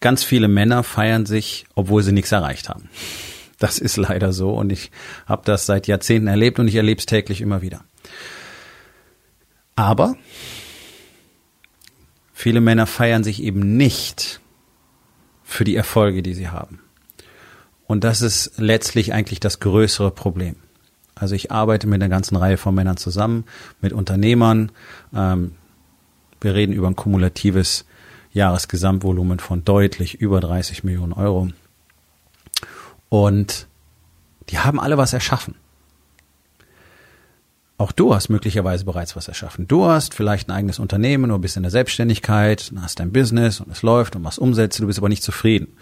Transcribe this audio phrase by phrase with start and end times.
[0.00, 2.88] Ganz viele Männer feiern sich, obwohl sie nichts erreicht haben.
[3.58, 4.90] Das ist leider so und ich
[5.26, 7.84] habe das seit Jahrzehnten erlebt und ich erlebe es täglich immer wieder.
[9.74, 10.16] Aber
[12.32, 14.40] viele Männer feiern sich eben nicht
[15.42, 16.80] für die Erfolge, die sie haben.
[17.86, 20.56] Und das ist letztlich eigentlich das größere Problem.
[21.14, 23.44] Also ich arbeite mit einer ganzen Reihe von Männern zusammen,
[23.80, 24.70] mit Unternehmern.
[25.12, 25.52] Ähm,
[26.40, 27.86] wir reden über ein kumulatives
[28.38, 31.48] Jahresgesamtvolumen von deutlich über 30 Millionen Euro.
[33.08, 33.66] Und
[34.48, 35.54] die haben alle was erschaffen.
[37.76, 39.68] Auch du hast möglicherweise bereits was erschaffen.
[39.68, 43.70] Du hast vielleicht ein eigenes Unternehmen oder bist in der Selbstständigkeit, hast dein Business und
[43.70, 45.76] es läuft und machst Umsätze, du bist aber nicht zufrieden.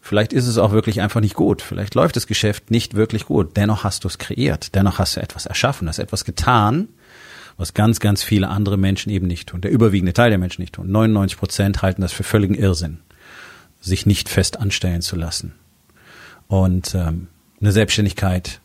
[0.00, 1.60] Vielleicht ist es auch wirklich einfach nicht gut.
[1.60, 3.56] Vielleicht läuft das Geschäft nicht wirklich gut.
[3.56, 4.74] Dennoch hast du es kreiert.
[4.74, 6.88] Dennoch hast du etwas erschaffen, hast etwas getan,
[7.60, 9.60] was ganz, ganz viele andere Menschen eben nicht tun.
[9.60, 10.90] Der überwiegende Teil der Menschen nicht tun.
[10.90, 13.00] 99 Prozent halten das für völligen Irrsinn,
[13.80, 15.52] sich nicht fest anstellen zu lassen
[16.48, 17.28] und ähm,
[17.60, 18.60] eine Selbstständigkeit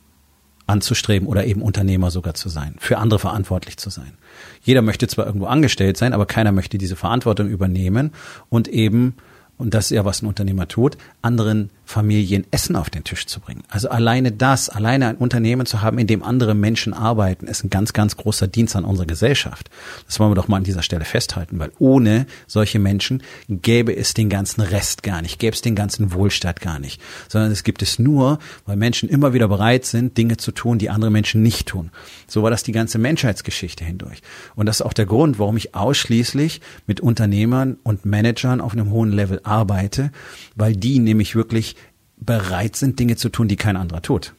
[0.65, 4.17] anzustreben oder eben Unternehmer sogar zu sein, für andere verantwortlich zu sein.
[4.63, 8.13] Jeder möchte zwar irgendwo angestellt sein, aber keiner möchte diese Verantwortung übernehmen
[8.49, 9.15] und eben
[9.57, 13.39] und das ist ja, was ein Unternehmer tut, anderen Familien Essen auf den Tisch zu
[13.39, 13.63] bringen.
[13.69, 17.69] Also alleine das, alleine ein Unternehmen zu haben, in dem andere Menschen arbeiten, ist ein
[17.69, 19.69] ganz, ganz großer Dienst an unserer Gesellschaft.
[20.07, 24.13] Das wollen wir doch mal an dieser Stelle festhalten, weil ohne solche Menschen gäbe es
[24.13, 27.81] den ganzen Rest gar nicht, gäbe es den ganzen Wohlstand gar nicht, sondern es gibt
[27.81, 31.67] es nur, weil Menschen immer wieder bereit sind, Dinge zu tun, die andere Menschen nicht
[31.67, 31.91] tun.
[32.27, 34.21] So war das die ganze Menschheitsgeschichte hindurch.
[34.55, 38.89] Und das ist auch der Grund, warum ich ausschließlich mit Unternehmern und Managern auf einem
[38.89, 40.11] hohen Level arbeite,
[40.55, 41.74] weil die nämlich wirklich
[42.17, 44.33] bereit sind, Dinge zu tun, die kein anderer tut.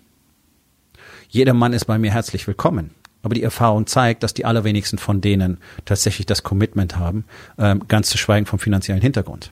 [1.29, 2.91] Jeder Mann ist bei mir herzlich willkommen.
[3.23, 7.25] Aber die Erfahrung zeigt, dass die allerwenigsten von denen tatsächlich das Commitment haben,
[7.59, 9.51] ähm, ganz zu schweigen vom finanziellen Hintergrund.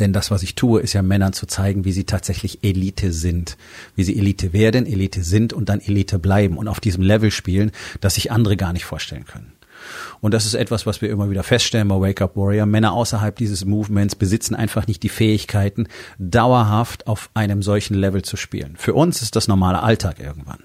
[0.00, 3.56] Denn das, was ich tue, ist ja Männern zu zeigen, wie sie tatsächlich Elite sind,
[3.94, 7.70] wie sie Elite werden, Elite sind und dann Elite bleiben und auf diesem Level spielen,
[8.00, 9.52] das sich andere gar nicht vorstellen können.
[10.20, 12.66] Und das ist etwas, was wir immer wieder feststellen bei Wake Up Warrior.
[12.66, 15.88] Männer außerhalb dieses Movements besitzen einfach nicht die Fähigkeiten,
[16.18, 18.76] dauerhaft auf einem solchen Level zu spielen.
[18.76, 20.62] Für uns ist das normale Alltag irgendwann.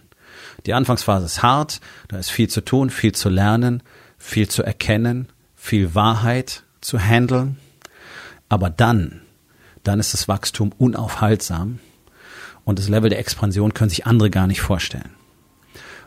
[0.65, 3.83] Die Anfangsphase ist hart, da ist viel zu tun, viel zu lernen,
[4.17, 7.57] viel zu erkennen, viel Wahrheit zu handeln.
[8.49, 9.21] Aber dann,
[9.83, 11.79] dann ist das Wachstum unaufhaltsam
[12.63, 15.11] und das Level der Expansion können sich andere gar nicht vorstellen.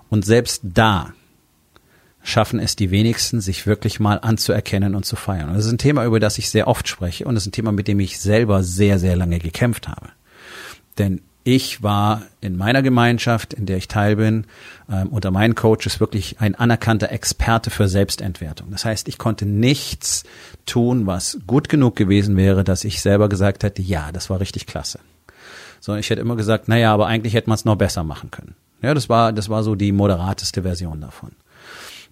[0.08, 1.12] Und selbst da
[2.24, 5.50] schaffen es die wenigsten, sich wirklich mal anzuerkennen und zu feiern.
[5.50, 7.52] Und das ist ein Thema, über das ich sehr oft spreche und das ist ein
[7.52, 10.08] Thema, mit dem ich selber sehr, sehr lange gekämpft habe.
[10.98, 14.46] Denn ich war in meiner Gemeinschaft, in der ich teil bin,
[14.90, 18.70] ähm, unter meinen Coaches wirklich ein anerkannter Experte für Selbstentwertung.
[18.70, 20.24] Das heißt, ich konnte nichts
[20.64, 24.66] tun, was gut genug gewesen wäre, dass ich selber gesagt hätte, ja, das war richtig
[24.66, 25.00] klasse.
[25.80, 28.54] Sondern ich hätte immer gesagt, naja, aber eigentlich hätte man es noch besser machen können.
[28.80, 31.32] Ja, das war, das war so die moderateste Version davon.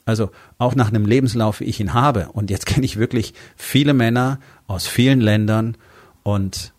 [0.05, 2.29] Also auch nach einem Lebenslauf, wie ich ihn habe.
[2.33, 5.77] Und jetzt kenne ich wirklich viele Männer aus vielen Ländern
[6.23, 6.73] und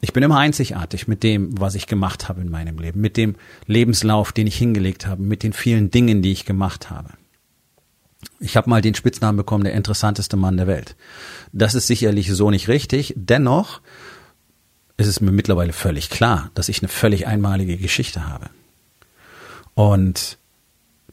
[0.00, 3.34] ich bin immer einzigartig mit dem, was ich gemacht habe in meinem Leben, mit dem
[3.66, 7.10] Lebenslauf, den ich hingelegt habe, mit den vielen Dingen, die ich gemacht habe.
[8.38, 10.96] Ich habe mal den Spitznamen bekommen, der interessanteste Mann der Welt.
[11.52, 13.14] Das ist sicherlich so nicht richtig.
[13.16, 13.80] Dennoch
[14.96, 18.50] ist es mir mittlerweile völlig klar, dass ich eine völlig einmalige Geschichte habe.
[19.74, 20.38] Und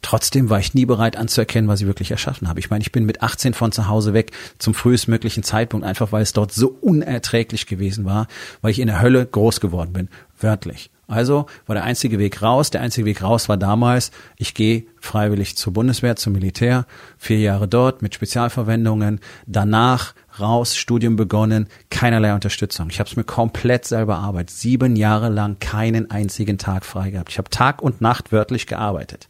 [0.03, 2.59] Trotzdem war ich nie bereit anzuerkennen, was ich wirklich erschaffen habe.
[2.59, 6.21] Ich meine, ich bin mit 18 von zu Hause weg zum frühestmöglichen Zeitpunkt, einfach weil
[6.21, 8.27] es dort so unerträglich gewesen war,
[8.61, 10.91] weil ich in der Hölle groß geworden bin, wörtlich.
[11.07, 12.69] Also war der einzige Weg raus.
[12.69, 16.85] Der einzige Weg raus war damals, ich gehe freiwillig zur Bundeswehr, zum Militär,
[17.17, 22.89] vier Jahre dort mit Spezialverwendungen, danach raus, Studium begonnen, keinerlei Unterstützung.
[22.89, 27.29] Ich habe es mir komplett selber arbeitet, sieben Jahre lang keinen einzigen Tag frei gehabt.
[27.29, 29.29] Ich habe Tag und Nacht wörtlich gearbeitet.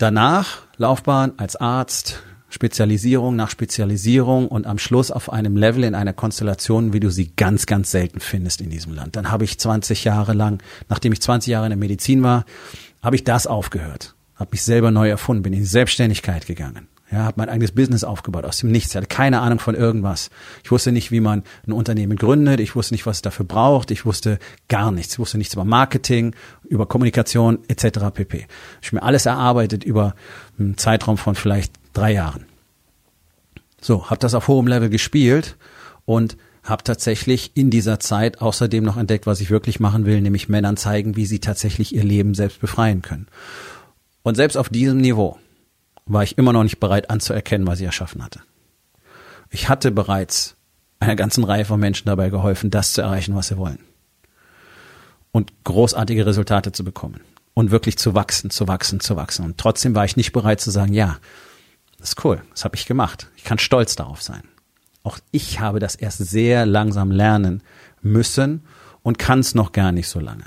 [0.00, 6.14] Danach Laufbahn als Arzt, Spezialisierung nach Spezialisierung und am Schluss auf einem Level in einer
[6.14, 9.16] Konstellation, wie du sie ganz, ganz selten findest in diesem Land.
[9.16, 12.46] Dann habe ich 20 Jahre lang, nachdem ich 20 Jahre in der Medizin war,
[13.02, 16.88] habe ich das aufgehört, habe mich selber neu erfunden, bin in die Selbstständigkeit gegangen.
[17.10, 18.90] Ja, habe mein eigenes Business aufgebaut aus dem Nichts.
[18.90, 20.30] Ich hatte keine Ahnung von irgendwas.
[20.62, 22.60] Ich wusste nicht, wie man ein Unternehmen gründet.
[22.60, 23.90] Ich wusste nicht, was es dafür braucht.
[23.90, 25.14] Ich wusste gar nichts.
[25.14, 26.36] Ich wusste nichts über Marketing,
[26.68, 27.98] über Kommunikation etc.
[28.14, 28.46] pp.
[28.80, 30.14] Ich habe mir alles erarbeitet über
[30.56, 32.44] einen Zeitraum von vielleicht drei Jahren.
[33.80, 35.56] So, habe das auf hohem Level gespielt
[36.04, 40.48] und habe tatsächlich in dieser Zeit außerdem noch entdeckt, was ich wirklich machen will, nämlich
[40.48, 43.26] Männern zeigen, wie sie tatsächlich ihr Leben selbst befreien können.
[44.22, 45.38] Und selbst auf diesem Niveau
[46.12, 48.40] war ich immer noch nicht bereit anzuerkennen, was ich erschaffen hatte.
[49.50, 50.56] Ich hatte bereits
[50.98, 53.78] einer ganzen Reihe von Menschen dabei geholfen, das zu erreichen, was sie wollen.
[55.32, 57.20] Und großartige Resultate zu bekommen.
[57.54, 59.44] Und wirklich zu wachsen, zu wachsen, zu wachsen.
[59.44, 61.18] Und trotzdem war ich nicht bereit zu sagen, ja,
[61.98, 63.28] das ist cool, das habe ich gemacht.
[63.36, 64.42] Ich kann stolz darauf sein.
[65.02, 67.62] Auch ich habe das erst sehr langsam lernen
[68.02, 68.64] müssen
[69.02, 70.44] und kann es noch gar nicht so lange.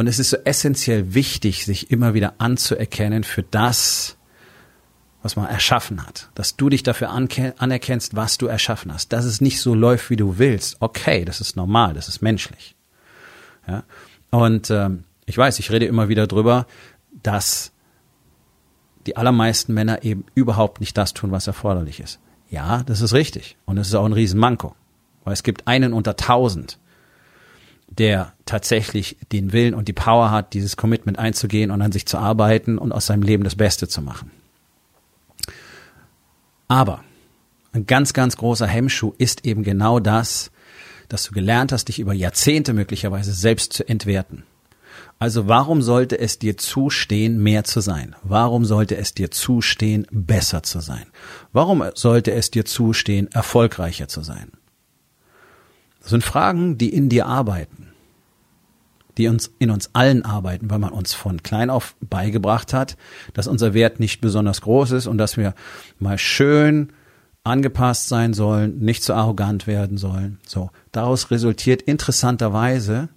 [0.00, 4.16] Und es ist so essentiell wichtig, sich immer wieder anzuerkennen für das,
[5.22, 6.30] was man erschaffen hat.
[6.34, 9.12] Dass du dich dafür anerkennst, was du erschaffen hast.
[9.12, 10.78] Dass es nicht so läuft, wie du willst.
[10.80, 12.76] Okay, das ist normal, das ist menschlich.
[13.68, 13.84] Ja?
[14.30, 16.66] Und ähm, ich weiß, ich rede immer wieder drüber,
[17.22, 17.70] dass
[19.04, 22.20] die allermeisten Männer eben überhaupt nicht das tun, was erforderlich ist.
[22.48, 23.58] Ja, das ist richtig.
[23.66, 24.74] Und es ist auch ein Riesenmanko.
[25.24, 26.78] Weil es gibt einen unter tausend,
[27.90, 32.18] der tatsächlich den Willen und die Power hat, dieses Commitment einzugehen und an sich zu
[32.18, 34.30] arbeiten und aus seinem Leben das Beste zu machen.
[36.66, 37.04] Aber
[37.72, 40.50] ein ganz, ganz großer Hemmschuh ist eben genau das,
[41.08, 44.44] dass du gelernt hast, dich über Jahrzehnte möglicherweise selbst zu entwerten.
[45.20, 48.16] Also warum sollte es dir zustehen, mehr zu sein?
[48.22, 51.06] Warum sollte es dir zustehen, besser zu sein?
[51.52, 54.50] Warum sollte es dir zustehen, erfolgreicher zu sein?
[56.00, 57.89] Das sind Fragen, die in dir arbeiten,
[59.18, 62.96] die uns in uns allen arbeiten, weil man uns von klein auf beigebracht hat,
[63.34, 65.54] dass unser Wert nicht besonders groß ist und dass wir
[65.98, 66.92] mal schön
[67.44, 70.38] angepasst sein sollen, nicht zu arrogant werden sollen.
[70.46, 73.08] So, daraus resultiert interessanterweise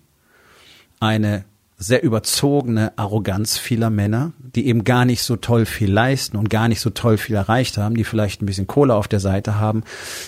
[1.00, 1.46] eine
[1.78, 6.68] sehr überzogene Arroganz vieler Männer, die eben gar nicht so toll viel leisten und gar
[6.68, 9.84] nicht so toll viel erreicht haben, die vielleicht ein bisschen Kohle auf der Seite haben,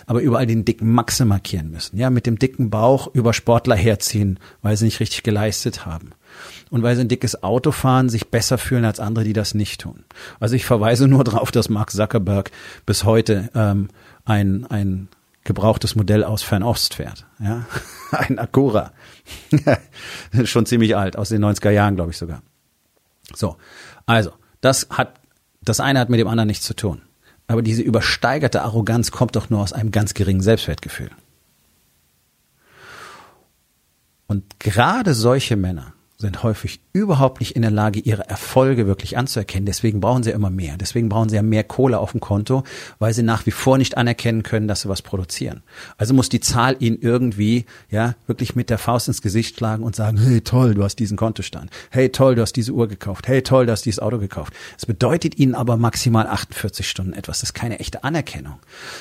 [0.05, 1.97] aber überall den dicken Maxe markieren müssen.
[1.97, 6.11] Ja, mit dem dicken Bauch über Sportler herziehen, weil sie nicht richtig geleistet haben.
[6.69, 9.81] Und weil sie ein dickes Auto fahren, sich besser fühlen als andere, die das nicht
[9.81, 10.03] tun.
[10.39, 12.51] Also ich verweise nur darauf, dass Mark Zuckerberg
[12.85, 13.89] bis heute ähm,
[14.25, 15.07] ein, ein
[15.45, 17.25] gebrauchtes Modell aus Fernost fährt.
[17.39, 17.65] Ja?
[18.11, 18.91] Ein Acura.
[20.43, 22.41] Schon ziemlich alt, aus den 90er Jahren, glaube ich sogar.
[23.33, 23.55] So,
[24.05, 25.19] also, das hat,
[25.61, 27.01] das eine hat mit dem anderen nichts zu tun.
[27.47, 31.11] Aber diese übersteigerte Arroganz kommt doch nur aus einem ganz geringen Selbstwertgefühl.
[34.27, 39.65] Und gerade solche Männer sind häufig überhaupt nicht in der Lage, ihre Erfolge wirklich anzuerkennen.
[39.65, 40.77] Deswegen brauchen sie immer mehr.
[40.77, 42.63] Deswegen brauchen sie ja mehr Kohle auf dem Konto,
[42.99, 45.61] weil sie nach wie vor nicht anerkennen können, dass sie was produzieren.
[45.97, 49.93] Also muss die Zahl ihnen irgendwie, ja, wirklich mit der Faust ins Gesicht schlagen und
[49.93, 51.69] sagen, hey toll, du hast diesen Kontostand.
[51.89, 53.27] Hey toll, du hast diese Uhr gekauft.
[53.27, 54.53] Hey toll, du hast dieses Auto gekauft.
[54.77, 57.41] Es bedeutet ihnen aber maximal 48 Stunden etwas.
[57.41, 58.55] Das ist keine echte Anerkennung,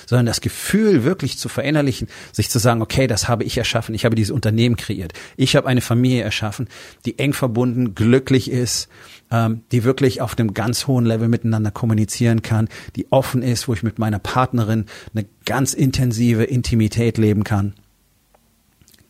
[0.06, 3.94] sondern das Gefühl wirklich zu verinnerlichen, sich zu sagen, okay, das habe ich erschaffen.
[3.94, 5.12] Ich habe dieses Unternehmen kreiert.
[5.36, 6.66] Ich habe eine Familie erschaffen,
[7.04, 8.88] die eng verbunden glücklich ist,
[9.30, 13.74] ähm, die wirklich auf einem ganz hohen Level miteinander kommunizieren kann, die offen ist, wo
[13.74, 17.74] ich mit meiner Partnerin eine ganz intensive Intimität leben kann.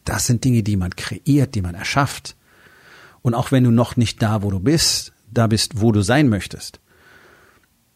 [0.04, 2.36] Das sind Dinge, die man kreiert, die man erschafft.
[3.22, 6.28] Und auch wenn du noch nicht da, wo du bist, da bist, wo du sein
[6.28, 6.80] möchtest,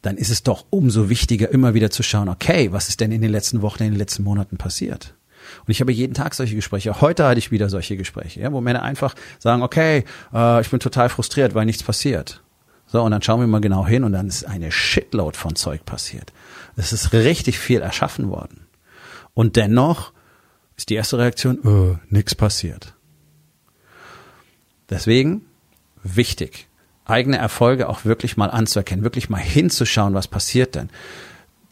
[0.03, 3.21] dann ist es doch umso wichtiger, immer wieder zu schauen, okay, was ist denn in
[3.21, 5.15] den letzten Wochen, in den letzten Monaten passiert?
[5.61, 7.01] Und ich habe jeden Tag solche Gespräche.
[7.01, 10.81] Heute hatte ich wieder solche Gespräche, ja, wo Männer einfach sagen, okay, äh, ich bin
[10.81, 12.43] total frustriert, weil nichts passiert.
[12.87, 15.85] So, und dann schauen wir mal genau hin und dann ist eine Shitload von Zeug
[15.85, 16.33] passiert.
[16.77, 18.67] Es ist richtig viel erschaffen worden.
[19.35, 20.13] Und dennoch
[20.77, 22.95] ist die erste Reaktion, äh, nichts passiert.
[24.89, 25.43] Deswegen
[26.03, 26.69] wichtig,
[27.05, 30.89] eigene Erfolge auch wirklich mal anzuerkennen, wirklich mal hinzuschauen, was passiert denn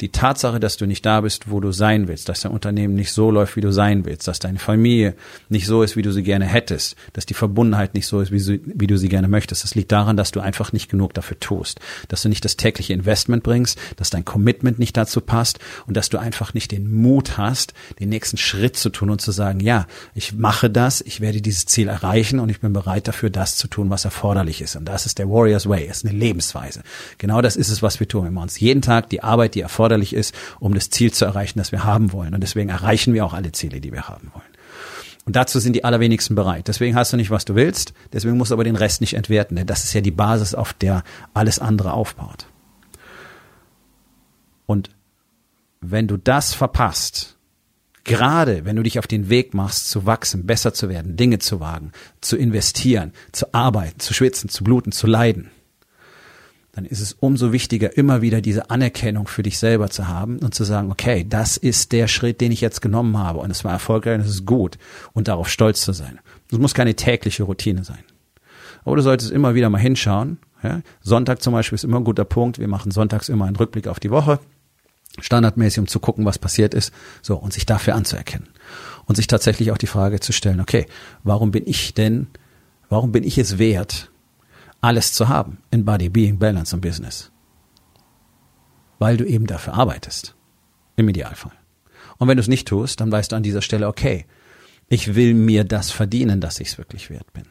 [0.00, 3.12] die Tatsache, dass du nicht da bist, wo du sein willst, dass dein Unternehmen nicht
[3.12, 5.14] so läuft, wie du sein willst, dass deine Familie
[5.48, 8.38] nicht so ist, wie du sie gerne hättest, dass die Verbundenheit nicht so ist, wie,
[8.38, 9.64] sie, wie du sie gerne möchtest.
[9.64, 12.92] Das liegt daran, dass du einfach nicht genug dafür tust, dass du nicht das tägliche
[12.92, 17.38] Investment bringst, dass dein Commitment nicht dazu passt und dass du einfach nicht den Mut
[17.38, 21.40] hast, den nächsten Schritt zu tun und zu sagen, ja, ich mache das, ich werde
[21.40, 24.76] dieses Ziel erreichen und ich bin bereit dafür, das zu tun, was erforderlich ist.
[24.76, 26.82] Und das ist der Warrior's Way, ist eine Lebensweise.
[27.16, 28.24] Genau das ist es, was wir tun.
[28.24, 31.24] Wir machen uns jeden Tag die Arbeit, die erforderlich erforderlich ist, um das Ziel zu
[31.24, 32.34] erreichen, das wir haben wollen.
[32.34, 34.44] Und deswegen erreichen wir auch alle Ziele, die wir haben wollen.
[35.24, 36.68] Und dazu sind die allerwenigsten bereit.
[36.68, 37.92] Deswegen hast du nicht, was du willst.
[38.12, 39.56] Deswegen musst du aber den Rest nicht entwerten.
[39.56, 41.02] Denn das ist ja die Basis, auf der
[41.34, 42.46] alles andere aufbaut.
[44.66, 44.90] Und
[45.80, 47.36] wenn du das verpasst,
[48.02, 51.60] gerade wenn du dich auf den Weg machst, zu wachsen, besser zu werden, Dinge zu
[51.60, 55.50] wagen, zu investieren, zu arbeiten, zu schwitzen, zu bluten, zu leiden,
[56.76, 60.54] dann ist es umso wichtiger, immer wieder diese Anerkennung für dich selber zu haben und
[60.54, 63.72] zu sagen, okay, das ist der Schritt, den ich jetzt genommen habe und es war
[63.72, 64.76] erfolgreich und es ist gut
[65.14, 66.20] und darauf stolz zu sein.
[66.50, 68.04] Das muss keine tägliche Routine sein.
[68.84, 70.36] Aber du solltest immer wieder mal hinschauen.
[70.62, 70.82] Ja?
[71.00, 72.58] Sonntag zum Beispiel ist immer ein guter Punkt.
[72.58, 74.38] Wir machen sonntags immer einen Rückblick auf die Woche.
[75.18, 76.92] Standardmäßig, um zu gucken, was passiert ist.
[77.22, 78.48] So, und sich dafür anzuerkennen.
[79.06, 80.86] Und sich tatsächlich auch die Frage zu stellen, okay,
[81.24, 82.26] warum bin ich denn,
[82.90, 84.10] warum bin ich es wert,
[84.80, 87.30] alles zu haben in Body, Being, Balance und Business.
[88.98, 90.34] Weil du eben dafür arbeitest.
[90.96, 91.52] Im Idealfall.
[92.18, 94.24] Und wenn du es nicht tust, dann weißt du an dieser Stelle, okay,
[94.88, 97.44] ich will mir das verdienen, dass ich es wirklich wert bin.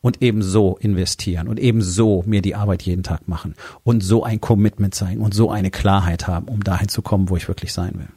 [0.00, 4.24] Und eben so investieren und eben so mir die Arbeit jeden Tag machen und so
[4.24, 7.72] ein Commitment zeigen und so eine Klarheit haben, um dahin zu kommen, wo ich wirklich
[7.72, 8.08] sein will.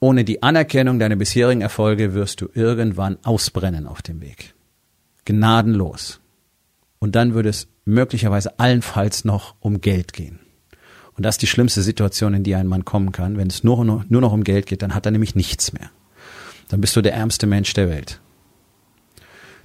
[0.00, 4.55] Ohne die Anerkennung deiner bisherigen Erfolge wirst du irgendwann ausbrennen auf dem Weg
[5.26, 6.20] gnadenlos.
[6.98, 10.40] Und dann würde es möglicherweise allenfalls noch um Geld gehen.
[11.14, 13.36] Und das ist die schlimmste Situation, in die ein Mann kommen kann.
[13.36, 15.90] Wenn es nur, nur, noch um Geld geht, dann hat er nämlich nichts mehr.
[16.68, 18.20] Dann bist du der ärmste Mensch der Welt.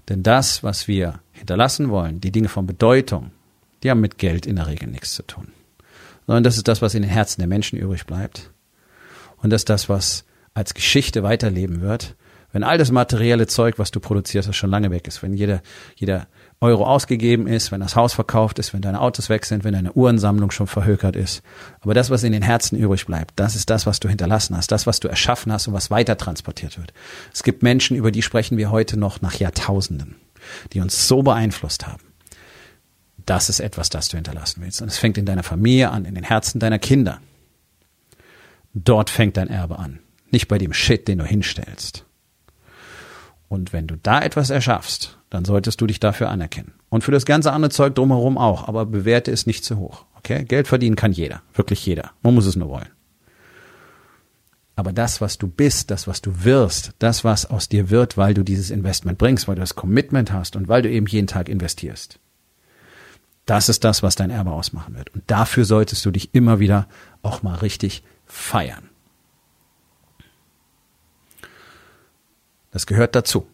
[0.10, 3.32] Denn das, was wir hinterlassen wollen, die Dinge von Bedeutung,
[3.84, 5.50] die haben mit Geld in der Regel nichts zu tun.
[6.26, 8.52] Sondern das ist das, was in den Herzen der Menschen übrig bleibt.
[9.38, 12.16] Und das ist das, was als Geschichte weiterleben wird
[12.52, 15.62] wenn all das materielle Zeug, was du produzierst, das schon lange weg ist, wenn jeder,
[15.96, 16.28] jeder
[16.60, 19.94] Euro ausgegeben ist, wenn das Haus verkauft ist, wenn deine Autos weg sind, wenn deine
[19.94, 21.42] Uhrensammlung schon verhökert ist.
[21.80, 24.72] Aber das, was in den Herzen übrig bleibt, das ist das, was du hinterlassen hast,
[24.72, 26.94] das, was du erschaffen hast und was weiter transportiert wird.
[27.34, 30.16] Es gibt Menschen, über die sprechen wir heute noch nach Jahrtausenden,
[30.74, 32.04] die uns so beeinflusst haben.
[33.26, 34.82] Das ist etwas, das du hinterlassen willst.
[34.82, 37.22] Und es fängt in deiner Familie an, in den Herzen deiner Kinder.
[38.74, 40.00] Dort fängt dein Erbe an.
[40.32, 42.06] Nicht bei dem Shit, den du hinstellst.
[43.52, 46.72] Und wenn du da etwas erschaffst, dann solltest du dich dafür anerkennen.
[46.88, 50.06] Und für das ganze andere Zeug drumherum auch, aber bewerte es nicht zu hoch.
[50.16, 50.46] Okay?
[50.46, 52.12] Geld verdienen kann jeder, wirklich jeder.
[52.24, 52.88] Man muss es nur wollen.
[54.78, 58.34] Aber das, was du bist, das, was du wirst, das, was aus dir wird, weil
[58.34, 61.50] du dieses Investment bringst, weil du das Commitment hast und weil du eben jeden Tag
[61.50, 62.20] investierst.
[63.46, 65.14] Das ist das, was dein Erbe ausmachen wird.
[65.14, 66.88] Und dafür solltest du dich immer wieder
[67.22, 68.91] auch mal richtig feiern.
[72.72, 73.46] Das gehört dazu.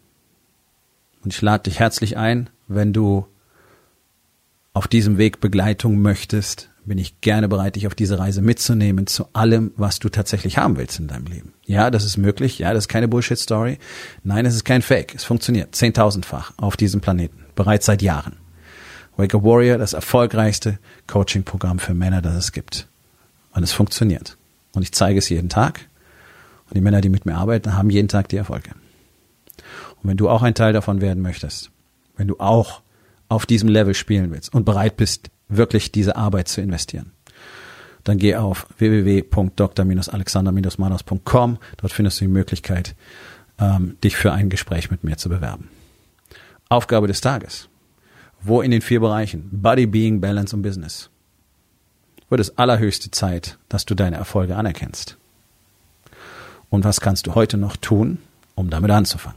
[1.24, 3.26] Und ich lade dich herzlich ein, wenn du
[4.74, 9.28] auf diesem Weg Begleitung möchtest, bin ich gerne bereit, dich auf diese Reise mitzunehmen zu
[9.34, 11.54] allem, was du tatsächlich haben willst in deinem Leben.
[11.66, 12.60] Ja, das ist möglich.
[12.60, 13.78] Ja, das ist keine Bullshit-Story.
[14.24, 15.14] Nein, es ist kein Fake.
[15.14, 17.46] Es funktioniert zehntausendfach auf diesem Planeten.
[17.56, 18.38] Bereits seit Jahren.
[19.18, 22.88] Wake a Warrior, das erfolgreichste Coaching-Programm für Männer, das es gibt.
[23.52, 24.38] Und es funktioniert.
[24.74, 25.82] Und ich zeige es jeden Tag.
[26.70, 28.70] Und die Männer, die mit mir arbeiten, haben jeden Tag die Erfolge.
[30.02, 31.72] Und wenn du auch ein Teil davon werden möchtest,
[32.16, 32.82] wenn du auch
[33.30, 37.12] auf diesem Level spielen willst und bereit bist, wirklich diese Arbeit zu investieren,
[38.04, 41.58] dann geh auf www.dr-alexander-manos.com.
[41.78, 42.96] Dort findest du die Möglichkeit,
[43.60, 45.70] ähm, dich für ein Gespräch mit mir zu bewerben.
[46.70, 47.70] Aufgabe des Tages.
[48.42, 51.10] Wo in den vier Bereichen Body, Being, Balance und Business
[52.30, 55.18] wird es allerhöchste Zeit, dass du deine Erfolge anerkennst.
[56.70, 58.20] Und was kannst du heute noch tun,
[58.56, 59.37] um damit anzufangen?